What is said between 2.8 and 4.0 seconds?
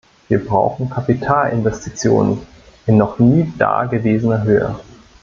in noch nie da